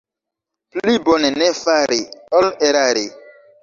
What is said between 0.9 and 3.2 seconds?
bone ne fari, ol erari.